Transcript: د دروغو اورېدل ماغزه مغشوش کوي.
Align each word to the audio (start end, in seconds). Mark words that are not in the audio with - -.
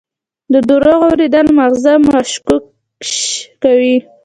د 0.53 0.55
دروغو 0.69 1.07
اورېدل 1.09 1.47
ماغزه 1.57 1.93
مغشوش 2.05 3.15
کوي. 3.63 3.97